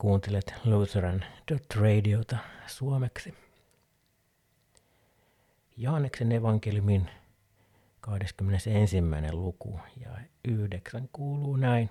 Kuuntelet 0.00 0.54
Lutheran 0.64 1.24
Radiota 1.74 2.36
suomeksi. 2.66 3.34
Johanneksen 5.76 6.32
evankeliumin 6.32 7.10
21. 8.00 8.96
luku 9.32 9.80
ja 10.00 10.10
9 10.48 11.08
kuuluu 11.12 11.56
näin. 11.56 11.90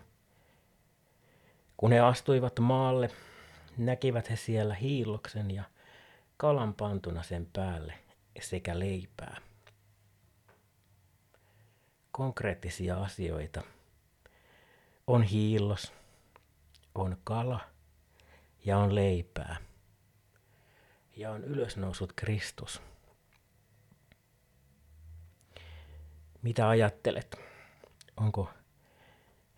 Kun 1.77 1.91
he 1.91 1.99
astuivat 1.99 2.59
maalle, 2.59 3.09
näkivät 3.77 4.29
he 4.29 4.35
siellä 4.35 4.75
hiilloksen 4.75 5.51
ja 5.51 5.63
kalan 6.37 6.73
pantuna 6.73 7.23
sen 7.23 7.47
päälle 7.53 7.93
sekä 8.41 8.79
leipää. 8.79 9.37
Konkreettisia 12.11 13.03
asioita. 13.03 13.61
On 15.07 15.23
hiillos, 15.23 15.93
on 16.95 17.17
kala 17.23 17.59
ja 18.65 18.77
on 18.77 18.95
leipää. 18.95 19.57
Ja 21.15 21.31
on 21.31 21.43
ylösnousut 21.43 22.13
Kristus. 22.15 22.81
Mitä 26.41 26.69
ajattelet? 26.69 27.35
Onko 28.17 28.49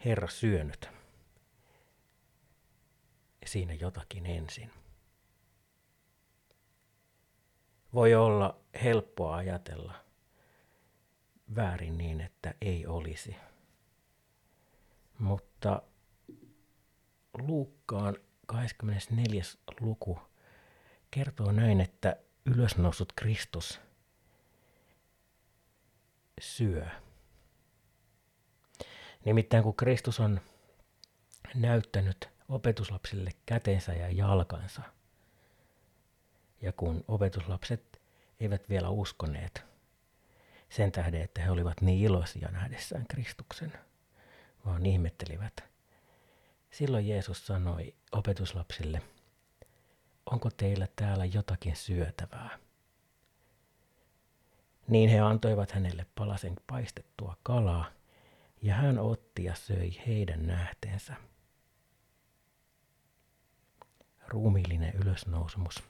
Herra 0.06 0.28
syönyt 0.28 0.90
siinä 3.46 3.74
jotakin 3.74 4.26
ensin? 4.26 4.72
Voi 7.94 8.16
olla 8.16 8.60
helppoa 8.84 9.36
ajatella 9.36 9.94
väärin 11.56 11.98
niin, 11.98 12.22
että 12.22 12.54
ei 12.62 12.88
olisi. 12.88 13.36
Mutta 15.20 15.82
Luukkaan 17.38 18.16
24. 18.52 19.44
luku 19.80 20.20
kertoo 21.12 21.52
näin, 21.52 21.82
että 21.82 22.16
ylösnousut 22.46 23.14
Kristus 23.16 23.82
syö. 26.42 26.88
Nimittäin 29.26 29.64
kun 29.64 29.76
Kristus 29.76 30.20
on 30.20 30.42
näyttänyt 31.56 32.30
opetuslapsille 32.50 33.32
kätensä 33.46 33.94
ja 33.94 34.10
jalkansa, 34.12 34.82
ja 36.62 36.72
kun 36.72 37.04
opetuslapset 37.08 38.02
eivät 38.40 38.70
vielä 38.70 38.90
uskoneet 38.90 39.64
sen 40.70 40.92
tähden, 40.92 41.22
että 41.22 41.42
he 41.42 41.52
olivat 41.52 41.82
niin 41.82 42.06
iloisia 42.06 42.50
nähdessään 42.52 43.08
Kristuksen, 43.08 43.74
vaan 44.66 44.86
ihmettelivät. 44.86 45.71
Silloin 46.72 47.08
Jeesus 47.08 47.48
sanoi 47.48 47.94
opetuslapsille, 48.12 49.02
onko 50.26 50.50
teillä 50.50 50.88
täällä 50.96 51.26
jotakin 51.26 51.76
syötävää? 51.76 52.60
Niin 54.88 55.10
he 55.10 55.20
antoivat 55.20 55.72
hänelle 55.72 56.06
palasen 56.16 56.56
paistettua 56.68 57.38
kalaa, 57.44 57.86
ja 58.62 58.76
hän 58.76 59.00
otti 59.00 59.44
ja 59.44 59.56
söi 59.56 59.92
heidän 60.08 60.48
nähteensä. 60.48 61.14
Ruumiillinen 64.28 64.94
ylösnousemus. 64.94 65.84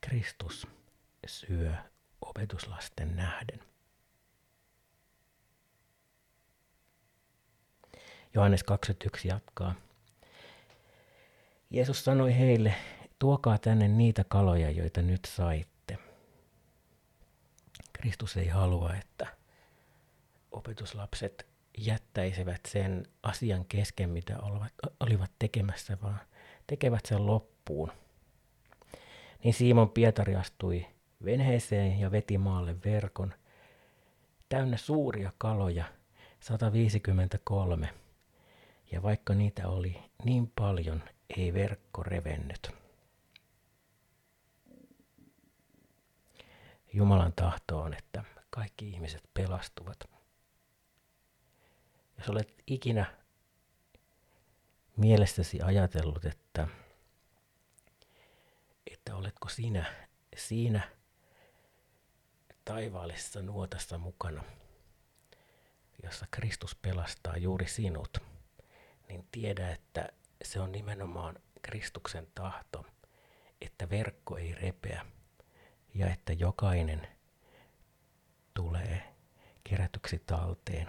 Kristus 0.00 0.66
syö 1.26 1.74
opetuslasten 2.20 3.16
nähden. 3.16 3.60
Johannes 8.36 8.64
21 8.64 9.28
jatkaa. 9.28 9.74
Jeesus 11.70 12.04
sanoi 12.04 12.38
heille, 12.38 12.74
tuokaa 13.18 13.58
tänne 13.58 13.88
niitä 13.88 14.24
kaloja, 14.28 14.70
joita 14.70 15.02
nyt 15.02 15.20
sait 15.26 15.68
Kristus 17.92 18.36
ei 18.36 18.48
halua, 18.48 18.94
että 18.94 19.26
opetuslapset 20.50 21.46
jättäisivät 21.78 22.60
sen 22.68 23.06
asian 23.22 23.64
kesken, 23.64 24.10
mitä 24.10 24.38
olivat 25.00 25.30
tekemässä, 25.38 25.98
vaan 26.02 26.20
tekevät 26.66 27.06
sen 27.06 27.26
loppuun. 27.26 27.92
Niin 29.44 29.54
Simon 29.54 29.90
Pietari 29.90 30.36
astui 30.36 30.86
venheeseen 31.24 32.00
ja 32.00 32.10
veti 32.10 32.38
maalle 32.38 32.76
verkon, 32.84 33.34
täynnä 34.48 34.76
suuria 34.76 35.32
kaloja, 35.38 35.84
153. 36.40 38.05
Ja 38.92 39.02
vaikka 39.02 39.34
niitä 39.34 39.68
oli 39.68 40.02
niin 40.24 40.52
paljon, 40.56 41.02
ei 41.36 41.54
verkko 41.54 42.02
revennyt. 42.02 42.70
Jumalan 46.92 47.32
tahto 47.32 47.80
on, 47.80 47.94
että 47.94 48.24
kaikki 48.50 48.88
ihmiset 48.88 49.22
pelastuvat. 49.34 49.98
Jos 52.18 52.28
olet 52.28 52.62
ikinä 52.66 53.14
mielestäsi 54.96 55.62
ajatellut, 55.62 56.24
että, 56.24 56.68
että 58.92 59.16
oletko 59.16 59.48
sinä 59.48 60.08
siinä 60.36 60.96
taivaallisessa 62.64 63.42
nuotassa 63.42 63.98
mukana, 63.98 64.44
jossa 66.02 66.26
Kristus 66.30 66.74
pelastaa 66.74 67.36
juuri 67.36 67.68
sinut, 67.68 68.18
niin 69.08 69.28
tiedä, 69.32 69.70
että 69.72 70.08
se 70.44 70.60
on 70.60 70.72
nimenomaan 70.72 71.38
Kristuksen 71.62 72.26
tahto, 72.34 72.86
että 73.60 73.90
verkko 73.90 74.36
ei 74.36 74.54
repeä, 74.54 75.06
ja 75.94 76.06
että 76.12 76.32
jokainen 76.32 77.08
tulee 78.54 79.14
kerätyksi 79.64 80.22
talteen 80.26 80.88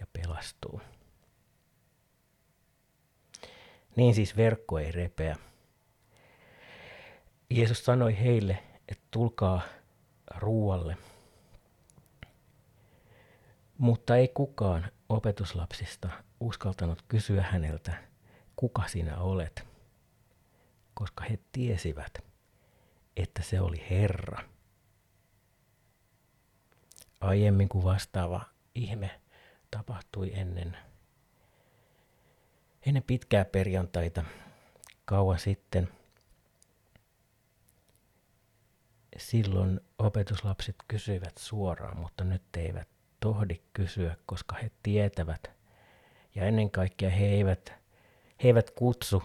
ja 0.00 0.06
pelastuu. 0.12 0.80
Niin 3.96 4.14
siis 4.14 4.36
verkko 4.36 4.78
ei 4.78 4.92
repeä. 4.92 5.36
Jeesus 7.50 7.84
sanoi 7.84 8.18
heille, 8.18 8.62
että 8.88 9.04
tulkaa 9.10 9.62
ruualle. 10.36 10.96
Mutta 13.78 14.16
ei 14.16 14.28
kukaan 14.28 14.92
opetuslapsista 15.08 16.10
uskaltanut 16.40 17.02
kysyä 17.08 17.42
häneltä, 17.42 17.94
kuka 18.56 18.88
sinä 18.88 19.18
olet, 19.18 19.66
koska 20.94 21.24
he 21.24 21.38
tiesivät– 21.52 22.12
että 23.16 23.42
se 23.42 23.60
oli 23.60 23.86
Herra. 23.90 24.44
Aiemmin 27.20 27.68
kuin 27.68 27.84
vastaava 27.84 28.44
ihme 28.74 29.20
tapahtui 29.70 30.32
ennen, 30.34 30.76
ennen 32.86 33.02
pitkää 33.02 33.44
perjantaita 33.44 34.24
kauan 35.04 35.38
sitten. 35.38 35.88
Silloin 39.16 39.80
opetuslapset 39.98 40.76
kysyivät 40.88 41.38
suoraan, 41.38 41.96
mutta 41.98 42.24
nyt 42.24 42.42
eivät 42.56 42.88
tohdi 43.20 43.62
kysyä, 43.72 44.16
koska 44.26 44.56
he 44.56 44.70
tietävät. 44.82 45.59
Ja 46.34 46.44
ennen 46.44 46.70
kaikkea 46.70 47.10
he 47.10 47.24
eivät, 47.26 47.72
he 48.42 48.48
eivät 48.48 48.70
kutsu 48.70 49.22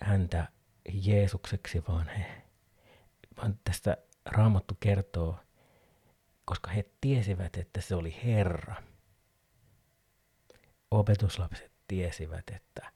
häntä 0.00 0.48
Jeesukseksi, 0.92 1.82
vaan, 1.88 2.08
he, 2.08 2.42
vaan 3.36 3.58
tästä 3.64 3.96
Raamattu 4.26 4.76
kertoo, 4.80 5.38
koska 6.44 6.70
he 6.70 6.84
tiesivät, 7.00 7.56
että 7.56 7.80
se 7.80 7.94
oli 7.94 8.16
Herra. 8.24 8.74
Opetuslapset 10.90 11.72
tiesivät, 11.88 12.50
että 12.54 12.92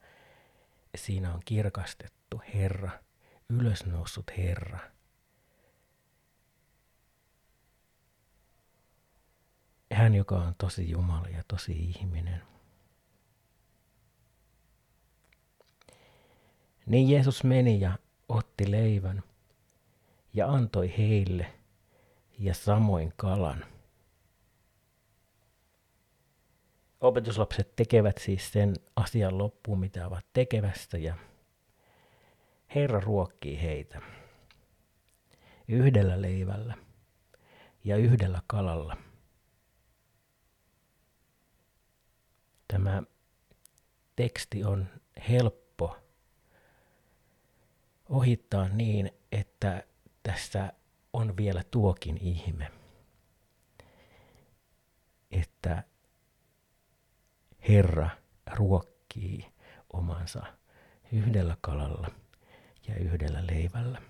siinä 0.97 1.35
on 1.35 1.41
kirkastettu 1.44 2.43
Herra, 2.55 2.91
ylösnoussut 3.49 4.31
Herra. 4.37 4.79
Hän, 10.08 10.14
joka 10.14 10.37
on 10.37 10.55
tosi 10.58 10.90
Jumala 10.90 11.28
ja 11.28 11.43
tosi 11.49 11.72
ihminen. 11.72 12.43
Niin 16.87 17.10
Jeesus 17.10 17.44
meni 17.44 17.81
ja 17.81 17.99
otti 18.28 18.70
leivän 18.70 19.22
ja 20.34 20.49
antoi 20.49 20.94
heille 20.99 21.46
ja 22.38 22.55
samoin 22.55 23.12
kalan. 23.16 23.64
Opetuslapset 27.00 27.76
tekevät 27.76 28.19
siis 28.19 28.52
sen 28.52 28.75
asian 28.96 29.38
loppuun, 29.38 29.81
mitä 29.81 30.06
ovat 30.06 30.26
tekevästä 30.32 30.99
ja 30.99 31.16
Herra 32.75 33.00
ruokkii 33.00 33.62
heitä 33.62 34.02
yhdellä 35.69 36.22
leivällä 36.22 36.75
ja 37.84 37.96
yhdellä 37.96 38.43
kalalla. 38.46 39.07
Tämä 42.79 43.03
teksti 44.17 44.65
on 44.65 44.87
helppo 45.29 45.97
ohittaa 48.09 48.69
niin, 48.69 49.11
että 49.33 49.85
tässä 50.23 50.73
on 51.13 51.37
vielä 51.37 51.65
tuokin 51.71 52.19
ihme, 52.21 52.73
että 55.31 55.85
Herra 57.69 58.11
ruokkii 58.53 59.47
omansa 59.93 60.43
yhdellä 61.13 61.57
kalalla 61.61 62.11
ja 62.89 62.97
yhdellä 62.97 63.47
leivällä. 63.47 64.03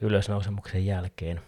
Ylösnousemuksen 0.00 0.86
jälkeen 0.86 1.40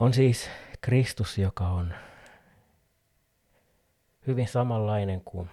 on 0.00 0.14
siis 0.14 0.50
Kristus, 0.80 1.38
joka 1.38 1.68
on 1.68 1.94
hyvin 4.26 4.48
samanlainen 4.48 5.20
kuin 5.20 5.50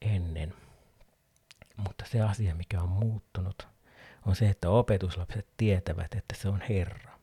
ennen. 0.00 0.54
Mutta 1.76 2.04
se 2.06 2.20
asia, 2.20 2.54
mikä 2.54 2.82
on 2.82 2.88
muuttunut, 2.88 3.68
on 4.26 4.36
se, 4.36 4.48
että 4.48 4.70
opetuslapset 4.70 5.46
tietävät, 5.56 6.14
että 6.14 6.34
se 6.34 6.48
on 6.48 6.62
Herra. 6.68 7.16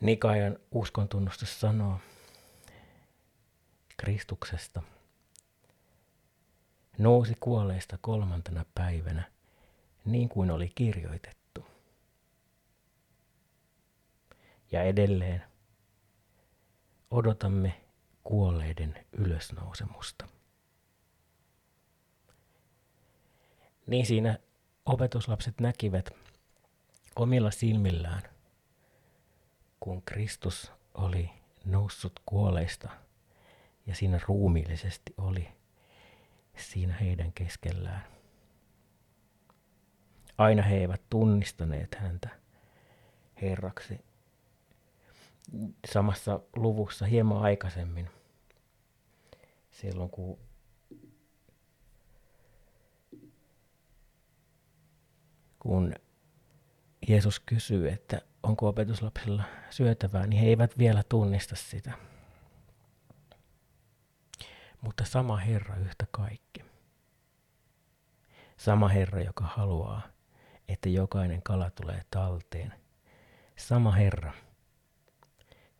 Nikajan 0.00 0.58
uskontunnustus 0.70 1.60
sanoo 1.60 2.00
Kristuksesta, 3.96 4.82
nousi 7.00 7.34
kuolleista 7.40 7.98
kolmantena 8.00 8.64
päivänä, 8.74 9.32
niin 10.04 10.28
kuin 10.28 10.50
oli 10.50 10.72
kirjoitettu. 10.74 11.66
Ja 14.72 14.82
edelleen 14.82 15.42
odotamme 17.10 17.80
kuolleiden 18.24 19.06
ylösnousemusta. 19.12 20.28
Niin 23.86 24.06
siinä 24.06 24.38
opetuslapset 24.86 25.60
näkivät 25.60 26.10
omilla 27.16 27.50
silmillään, 27.50 28.22
kun 29.80 30.02
Kristus 30.02 30.72
oli 30.94 31.30
noussut 31.64 32.20
kuolleista 32.26 32.88
ja 33.86 33.94
siinä 33.94 34.20
ruumiillisesti 34.28 35.14
oli 35.18 35.59
siinä 36.56 36.94
heidän 36.94 37.32
keskellään. 37.32 38.04
Aina 40.38 40.62
he 40.62 40.76
eivät 40.76 41.02
tunnistaneet 41.10 41.94
häntä 41.94 42.28
Herraksi. 43.42 44.00
Samassa 45.92 46.40
luvussa 46.56 47.06
hieman 47.06 47.42
aikaisemmin, 47.42 48.10
silloin 49.70 50.10
kun 50.10 50.38
kun 55.58 55.94
Jeesus 57.08 57.40
kysyy, 57.40 57.88
että 57.88 58.20
onko 58.42 58.68
opetuslapsilla 58.68 59.44
syötävää, 59.70 60.26
niin 60.26 60.42
he 60.42 60.48
eivät 60.48 60.78
vielä 60.78 61.02
tunnista 61.08 61.56
sitä. 61.56 62.09
Mutta 64.80 65.04
sama 65.04 65.36
Herra 65.36 65.76
yhtä 65.76 66.06
kaikki. 66.10 66.64
Sama 68.56 68.88
Herra, 68.88 69.22
joka 69.22 69.44
haluaa, 69.44 70.02
että 70.68 70.88
jokainen 70.88 71.42
kala 71.42 71.70
tulee 71.70 72.02
talteen. 72.10 72.74
Sama 73.56 73.92
Herra, 73.92 74.32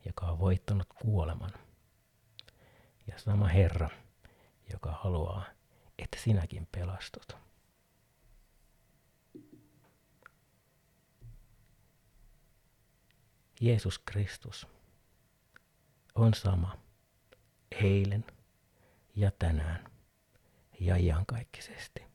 joka 0.05 0.25
on 0.25 0.39
voittanut 0.39 0.87
kuoleman. 1.01 1.51
Ja 3.07 3.19
sama 3.19 3.47
Herra, 3.47 3.89
joka 4.71 4.91
haluaa, 4.91 5.45
että 5.97 6.17
sinäkin 6.19 6.67
pelastut. 6.71 7.37
Jeesus 13.61 13.99
Kristus 13.99 14.67
on 16.15 16.33
sama 16.33 16.77
eilen 17.71 18.25
ja 19.15 19.31
tänään 19.39 19.85
ja 20.79 20.95
iankaikkisesti. 20.95 22.10